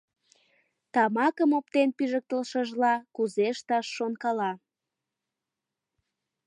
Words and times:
Тамакым 0.93 1.51
оптен 1.59 1.89
пижыктышыжла, 1.97 2.93
кузе 3.15 3.45
ышташ 3.55 3.85
шонкала. 3.97 4.51